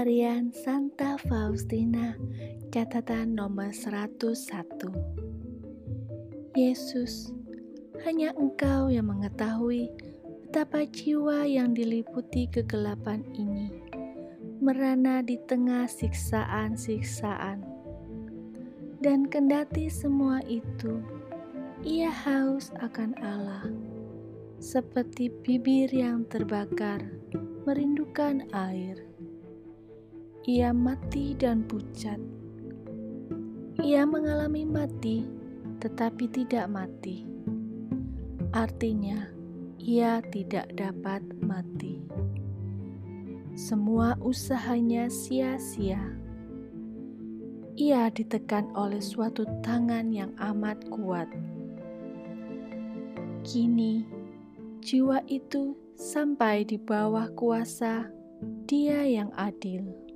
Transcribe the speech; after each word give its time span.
Harian 0.00 0.48
Santa 0.48 1.20
Faustina 1.28 2.16
Catatan 2.72 3.36
nomor 3.36 3.68
101 3.68 4.32
Yesus, 6.56 7.36
hanya 8.08 8.32
engkau 8.32 8.88
yang 8.88 9.12
mengetahui 9.12 9.92
betapa 10.48 10.88
jiwa 10.88 11.44
yang 11.44 11.76
diliputi 11.76 12.48
kegelapan 12.48 13.20
ini 13.36 13.68
merana 14.64 15.20
di 15.20 15.36
tengah 15.44 15.84
siksaan-siksaan. 15.84 17.60
Dan 19.04 19.28
kendati 19.28 19.92
semua 19.92 20.40
itu, 20.48 21.04
ia 21.84 22.08
haus 22.08 22.72
akan 22.80 23.12
Allah, 23.20 23.68
seperti 24.64 25.28
bibir 25.44 25.92
yang 25.92 26.24
terbakar 26.24 27.04
merindukan 27.68 28.48
air 28.56 29.09
ia 30.50 30.74
mati 30.74 31.30
dan 31.38 31.62
pucat. 31.62 32.18
Ia 33.78 34.02
mengalami 34.02 34.66
mati, 34.66 35.22
tetapi 35.78 36.26
tidak 36.26 36.66
mati. 36.66 37.22
Artinya, 38.50 39.30
ia 39.78 40.18
tidak 40.34 40.74
dapat 40.74 41.22
mati. 41.38 42.02
Semua 43.54 44.18
usahanya 44.18 45.06
sia-sia. 45.06 46.02
Ia 47.78 48.10
ditekan 48.10 48.74
oleh 48.74 48.98
suatu 48.98 49.46
tangan 49.62 50.10
yang 50.10 50.34
amat 50.34 50.82
kuat. 50.90 51.30
Kini, 53.46 54.02
jiwa 54.82 55.22
itu 55.30 55.78
sampai 55.94 56.66
di 56.66 56.74
bawah 56.74 57.30
kuasa 57.38 58.10
Dia 58.66 59.04
yang 59.04 59.30
adil. 59.36 60.09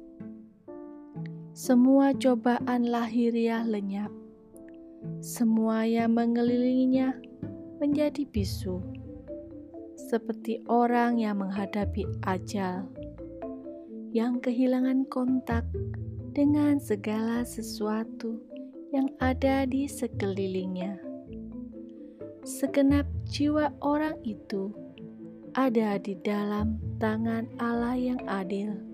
Semua 1.55 2.11
cobaan 2.11 2.91
lahiriah 2.91 3.63
lenyap. 3.63 4.11
Semua 5.23 5.87
yang 5.87 6.19
mengelilinginya 6.19 7.15
menjadi 7.79 8.27
bisu, 8.27 8.83
seperti 9.95 10.67
orang 10.67 11.23
yang 11.23 11.39
menghadapi 11.39 12.11
ajal, 12.27 12.91
yang 14.11 14.43
kehilangan 14.43 15.07
kontak 15.07 15.63
dengan 16.35 16.83
segala 16.83 17.47
sesuatu 17.47 18.35
yang 18.91 19.07
ada 19.23 19.63
di 19.63 19.87
sekelilingnya. 19.87 20.99
Segenap 22.43 23.07
jiwa 23.31 23.71
orang 23.79 24.19
itu 24.27 24.75
ada 25.55 26.03
di 26.03 26.19
dalam 26.19 26.83
tangan 26.99 27.47
Allah 27.63 27.95
yang 27.95 28.19
adil 28.27 28.94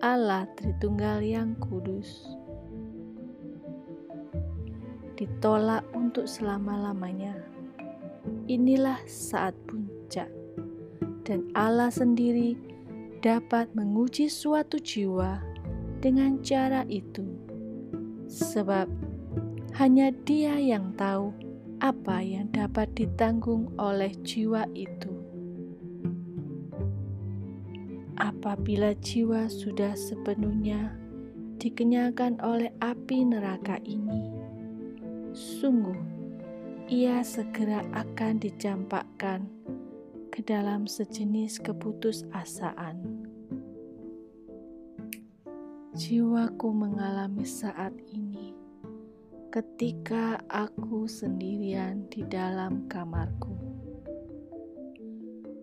Allah 0.00 0.48
Tritunggal 0.56 1.20
yang 1.20 1.52
kudus. 1.60 2.24
Ditolak 5.12 5.84
untuk 5.92 6.24
selama-lamanya. 6.24 7.36
Inilah 8.48 8.96
saat 9.04 9.52
puncak. 9.68 10.32
Dan 11.28 11.52
Allah 11.52 11.92
sendiri 11.92 12.56
dapat 13.20 13.68
menguji 13.76 14.32
suatu 14.32 14.80
jiwa 14.80 15.36
dengan 16.00 16.40
cara 16.40 16.88
itu. 16.88 17.28
Sebab 18.24 18.88
hanya 19.76 20.16
dia 20.24 20.56
yang 20.56 20.96
tahu 20.96 21.28
apa 21.84 22.24
yang 22.24 22.48
dapat 22.56 22.88
ditanggung 22.96 23.68
oleh 23.76 24.16
jiwa 24.24 24.64
itu. 24.72 25.19
Apabila 28.40 28.96
jiwa 29.04 29.52
sudah 29.52 29.92
sepenuhnya 29.92 30.96
dikenyangkan 31.60 32.40
oleh 32.40 32.72
api 32.80 33.28
neraka 33.28 33.76
ini. 33.84 34.32
Sungguh, 35.36 36.00
ia 36.88 37.20
segera 37.20 37.84
akan 37.92 38.40
dicampakkan 38.40 39.44
ke 40.32 40.40
dalam 40.40 40.88
sejenis 40.88 41.60
keputusasaan. 41.60 43.28
Jiwaku 45.92 46.72
mengalami 46.72 47.44
saat 47.44 47.92
ini 48.08 48.56
ketika 49.52 50.40
aku 50.48 51.04
sendirian 51.04 52.08
di 52.08 52.24
dalam 52.24 52.88
kamarku. 52.88 53.69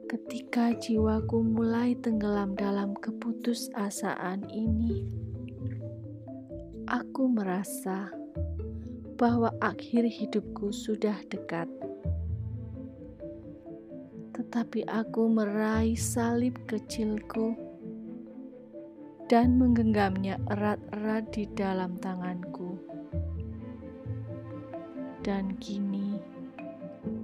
Ketika 0.08 0.72
jiwaku 0.72 1.44
mulai 1.44 1.92
tenggelam 2.00 2.56
dalam 2.56 2.96
keputusasaan 2.96 4.48
ini, 4.48 5.04
aku 6.88 7.28
merasa 7.28 8.08
bahwa 9.20 9.52
akhir 9.60 10.08
hidupku 10.08 10.72
sudah 10.72 11.20
dekat. 11.28 11.68
Tetapi 14.32 14.88
aku 14.88 15.28
meraih 15.28 16.00
salib 16.00 16.56
kecilku 16.72 17.60
dan 19.28 19.60
menggenggamnya 19.60 20.40
erat-erat 20.48 21.36
di 21.36 21.52
dalam 21.52 22.00
tanganku. 22.00 22.80
Dan 25.20 25.60
kini 25.60 26.16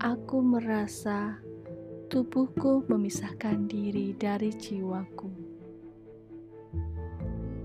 aku 0.04 0.44
merasa 0.44 1.40
tubuhku 2.14 2.86
memisahkan 2.94 3.66
diri 3.66 4.14
dari 4.14 4.54
jiwaku. 4.54 5.34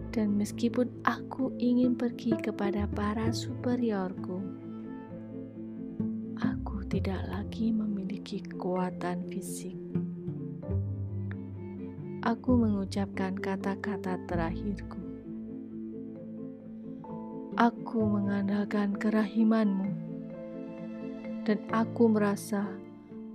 Dan 0.08 0.40
meskipun 0.40 0.88
aku 1.04 1.52
ingin 1.60 1.92
pergi 1.92 2.32
kepada 2.32 2.88
para 2.88 3.28
superiorku, 3.28 4.40
aku 6.40 6.80
tidak 6.88 7.28
lagi 7.28 7.76
memiliki 7.76 8.40
kekuatan 8.40 9.28
fisik. 9.28 9.76
Aku 12.24 12.56
mengucapkan 12.56 13.36
kata-kata 13.36 14.16
terakhirku. 14.32 14.96
Aku 17.60 18.00
mengandalkan 18.00 18.96
kerahimanmu, 18.96 19.92
dan 21.44 21.60
aku 21.68 22.08
merasa 22.08 22.64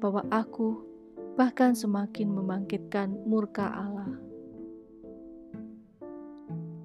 bahwa 0.02 0.26
aku 0.34 0.93
bahkan 1.34 1.74
semakin 1.74 2.30
membangkitkan 2.30 3.14
murka 3.26 3.70
Allah. 3.74 4.14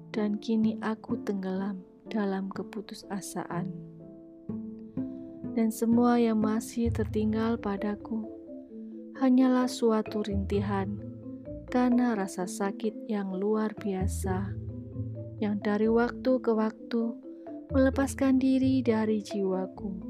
Dan 0.09 0.41
kini 0.41 0.81
aku 0.81 1.21
tenggelam 1.21 1.85
dalam 2.09 2.49
keputusasaan. 2.49 3.69
Dan 5.53 5.69
semua 5.69 6.17
yang 6.17 6.41
masih 6.41 6.89
tertinggal 6.89 7.61
padaku 7.61 8.25
hanyalah 9.19 9.67
suatu 9.67 10.23
rintihan 10.23 10.95
karena 11.69 12.17
rasa 12.17 12.49
sakit 12.49 13.05
yang 13.11 13.35
luar 13.35 13.75
biasa 13.77 14.55
yang 15.37 15.61
dari 15.61 15.85
waktu 15.85 16.39
ke 16.41 16.51
waktu 16.51 17.13
melepaskan 17.69 18.41
diri 18.41 18.81
dari 18.81 19.21
jiwaku 19.21 20.08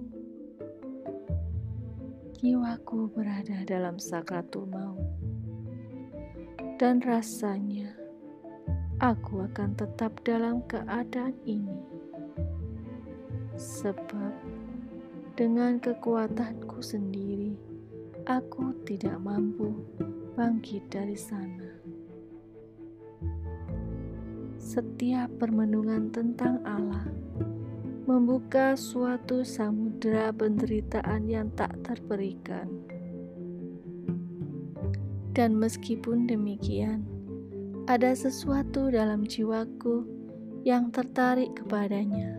jiwaku 2.39 3.11
berada 3.11 3.67
dalam 3.67 3.99
sakratul 3.99 4.63
maut, 4.71 5.03
dan 6.79 7.03
rasanya 7.03 7.91
aku 9.03 9.43
akan 9.43 9.75
tetap 9.75 10.15
dalam 10.23 10.63
keadaan 10.63 11.35
ini, 11.43 11.83
sebab 13.59 14.31
dengan 15.35 15.83
kekuatanku 15.83 16.79
sendiri 16.79 17.59
aku 18.23 18.71
tidak 18.87 19.19
mampu 19.19 19.75
bangkit 20.39 20.87
dari 20.87 21.19
sana. 21.19 21.75
Setiap 24.55 25.27
permenungan 25.43 26.07
tentang 26.07 26.63
Allah 26.63 27.03
membuka 28.09 28.73
suatu 28.73 29.45
samudera 29.45 30.33
penderitaan 30.33 31.29
yang 31.29 31.53
tak 31.53 31.77
terberikan. 31.85 32.65
Dan 35.37 35.53
meskipun 35.61 36.25
demikian, 36.25 37.05
ada 37.85 38.09
sesuatu 38.17 38.89
dalam 38.89 39.29
jiwaku 39.29 40.09
yang 40.65 40.89
tertarik 40.89 41.53
kepadanya. 41.53 42.33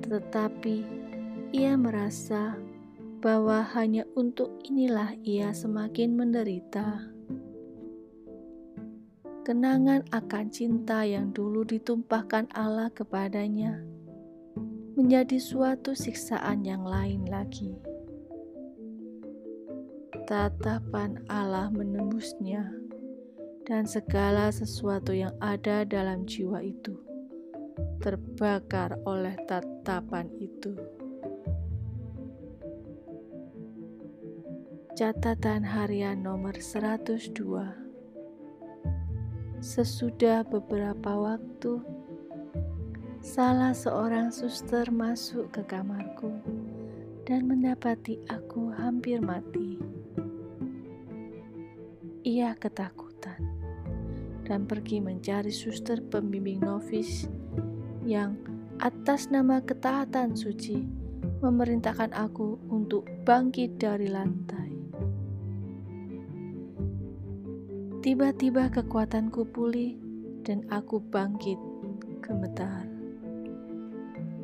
Tetapi 0.00 0.76
ia 1.52 1.76
merasa 1.76 2.56
bahwa 3.20 3.68
hanya 3.76 4.08
untuk 4.16 4.64
inilah 4.64 5.12
ia 5.20 5.52
semakin 5.52 6.16
menderita 6.16 7.13
kenangan 9.44 10.00
akan 10.08 10.48
cinta 10.48 11.04
yang 11.04 11.28
dulu 11.28 11.68
ditumpahkan 11.68 12.48
Allah 12.56 12.88
kepadanya 12.88 13.76
menjadi 14.96 15.36
suatu 15.36 15.92
siksaan 15.92 16.64
yang 16.64 16.80
lain 16.80 17.28
lagi. 17.28 17.76
Tatapan 20.24 21.20
Allah 21.28 21.68
menembusnya 21.68 22.72
dan 23.68 23.84
segala 23.84 24.48
sesuatu 24.48 25.12
yang 25.12 25.36
ada 25.44 25.84
dalam 25.84 26.24
jiwa 26.24 26.64
itu 26.64 26.96
terbakar 28.00 28.96
oleh 29.04 29.36
tatapan 29.44 30.32
itu. 30.40 30.72
Catatan 34.96 35.68
harian 35.68 36.24
nomor 36.24 36.56
102 36.56 37.83
Sesudah 39.64 40.44
beberapa 40.44 41.16
waktu, 41.16 41.80
salah 43.24 43.72
seorang 43.72 44.28
suster 44.28 44.92
masuk 44.92 45.56
ke 45.56 45.64
kamarku 45.64 46.36
dan 47.24 47.48
mendapati 47.48 48.20
aku 48.28 48.68
hampir 48.76 49.24
mati. 49.24 49.80
Ia 52.28 52.52
ketakutan 52.60 53.40
dan 54.44 54.68
pergi 54.68 55.00
mencari 55.00 55.48
suster 55.48 56.04
pembimbing 56.12 56.60
novis 56.60 57.24
yang 58.04 58.36
atas 58.84 59.32
nama 59.32 59.64
ketaatan 59.64 60.36
suci 60.36 60.84
memerintahkan 61.40 62.12
aku 62.12 62.60
untuk 62.68 63.08
bangkit 63.24 63.80
dari 63.80 64.12
lantai. 64.12 64.73
Tiba-tiba 68.04 68.68
kekuatanku 68.68 69.48
pulih 69.48 69.96
dan 70.44 70.60
aku 70.68 71.00
bangkit 71.00 71.56
gemetar. 72.20 72.84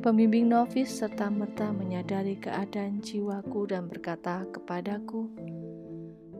Pembimbing 0.01 0.49
novis 0.49 0.89
serta 0.89 1.29
merta 1.29 1.69
menyadari 1.69 2.41
keadaan 2.41 3.05
jiwaku 3.05 3.69
dan 3.69 3.85
berkata 3.85 4.49
kepadaku 4.49 5.29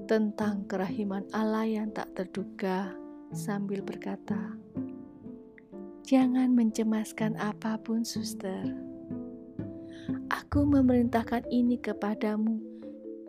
tentang 0.10 0.66
kerahiman 0.66 1.22
Allah 1.30 1.70
yang 1.70 1.94
tak 1.94 2.10
terduga 2.18 2.90
sambil 3.38 3.86
berkata, 3.86 4.58
Jangan 6.02 6.58
mencemaskan 6.58 7.38
apa 7.38 7.78
pun, 7.86 8.02
suster. 8.02 8.66
Aku 10.26 10.66
memerintahkan 10.66 11.46
ini 11.54 11.78
kepadamu 11.78 12.58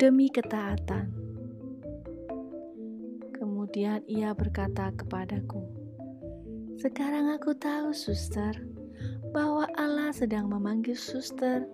demi 0.01 0.33
ketaatan. 0.33 1.22
Kemudian 3.73 4.05
ia 4.05 4.37
berkata 4.37 4.93
kepadaku, 4.93 5.65
"Sekarang 6.77 7.33
aku 7.33 7.57
tahu, 7.57 7.97
suster, 7.97 8.53
bahwa 9.33 9.65
Allah 9.81 10.13
sedang 10.13 10.53
memanggil 10.53 10.93
suster 10.93 11.65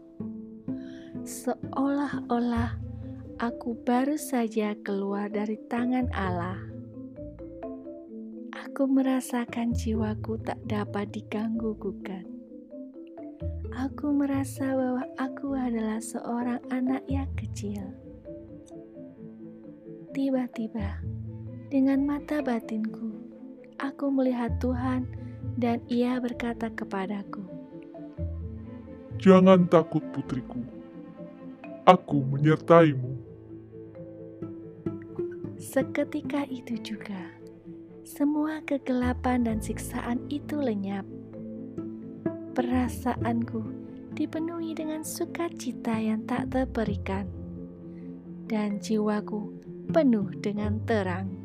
Seolah-olah 1.23 2.75
aku 3.39 3.79
baru 3.87 4.19
saja 4.19 4.75
keluar 4.83 5.31
dari 5.31 5.55
tangan 5.71 6.11
Allah. 6.11 6.59
Aku 8.51 8.91
merasakan 8.91 9.71
jiwaku 9.71 10.35
tak 10.43 10.59
dapat 10.67 11.15
diganggu-gugat 11.15 12.27
aku 13.73 14.13
merasa 14.13 14.69
bahwa 14.77 15.03
aku 15.17 15.57
adalah 15.57 15.97
seorang 15.97 16.61
anak 16.69 17.01
yang 17.09 17.27
kecil. 17.33 17.81
Tiba-tiba, 20.13 21.01
dengan 21.73 22.05
mata 22.05 22.37
batinku, 22.45 23.17
aku 23.81 24.13
melihat 24.13 24.61
Tuhan 24.61 25.09
dan 25.57 25.81
ia 25.89 26.21
berkata 26.21 26.69
kepadaku, 26.69 27.41
Jangan 29.17 29.65
takut 29.65 30.05
putriku, 30.13 30.61
aku 31.89 32.21
menyertaimu. 32.29 33.17
Seketika 35.57 36.45
itu 36.45 36.77
juga, 36.77 37.33
semua 38.05 38.61
kegelapan 38.69 39.41
dan 39.41 39.57
siksaan 39.57 40.21
itu 40.29 40.61
lenyap 40.61 41.09
perasaanku 42.53 43.65
dipenuhi 44.13 44.77
dengan 44.77 45.01
sukacita 45.01 45.97
yang 45.97 46.21
tak 46.29 46.53
terberikan, 46.53 47.25
dan 48.45 48.77
jiwaku 48.77 49.57
penuh 49.89 50.29
dengan 50.37 50.77
terang. 50.85 51.42